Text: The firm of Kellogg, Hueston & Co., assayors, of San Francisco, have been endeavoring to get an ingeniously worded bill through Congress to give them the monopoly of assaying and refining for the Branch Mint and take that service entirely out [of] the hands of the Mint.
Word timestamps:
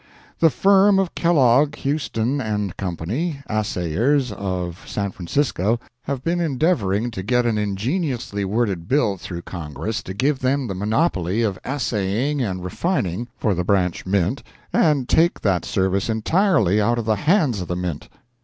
The 0.39 0.49
firm 0.49 0.97
of 0.97 1.13
Kellogg, 1.13 1.75
Hueston 1.75 2.39
& 2.75 2.77
Co., 2.77 3.41
assayors, 3.45 4.31
of 4.31 4.83
San 4.87 5.11
Francisco, 5.11 5.79
have 6.05 6.23
been 6.23 6.39
endeavoring 6.39 7.11
to 7.11 7.21
get 7.21 7.45
an 7.45 7.59
ingeniously 7.59 8.43
worded 8.43 8.87
bill 8.87 9.17
through 9.17 9.43
Congress 9.43 10.01
to 10.01 10.15
give 10.15 10.39
them 10.39 10.65
the 10.65 10.73
monopoly 10.73 11.43
of 11.43 11.59
assaying 11.63 12.41
and 12.41 12.63
refining 12.63 13.27
for 13.37 13.53
the 13.53 13.63
Branch 13.63 14.03
Mint 14.07 14.41
and 14.73 15.07
take 15.07 15.39
that 15.41 15.65
service 15.65 16.09
entirely 16.09 16.81
out 16.81 16.97
[of] 16.97 17.05
the 17.05 17.15
hands 17.17 17.61
of 17.61 17.67
the 17.67 17.75
Mint. 17.75 18.09